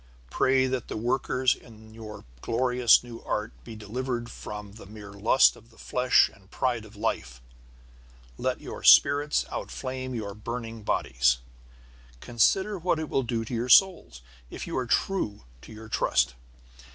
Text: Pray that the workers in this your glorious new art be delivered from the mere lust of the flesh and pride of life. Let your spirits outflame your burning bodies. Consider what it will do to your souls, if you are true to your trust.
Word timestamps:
Pray 0.31 0.65
that 0.65 0.87
the 0.87 0.97
workers 0.97 1.53
in 1.53 1.89
this 1.89 1.93
your 1.93 2.25
glorious 2.41 3.03
new 3.03 3.21
art 3.21 3.51
be 3.63 3.75
delivered 3.75 4.31
from 4.31 4.71
the 4.71 4.87
mere 4.87 5.13
lust 5.13 5.55
of 5.55 5.69
the 5.69 5.77
flesh 5.77 6.27
and 6.27 6.49
pride 6.49 6.85
of 6.85 6.95
life. 6.95 7.39
Let 8.39 8.61
your 8.61 8.81
spirits 8.81 9.45
outflame 9.51 10.15
your 10.15 10.33
burning 10.33 10.81
bodies. 10.81 11.37
Consider 12.19 12.79
what 12.79 12.97
it 12.97 13.09
will 13.09 13.21
do 13.21 13.45
to 13.45 13.53
your 13.53 13.69
souls, 13.69 14.21
if 14.49 14.65
you 14.65 14.75
are 14.75 14.87
true 14.87 15.43
to 15.61 15.71
your 15.71 15.87
trust. 15.87 16.33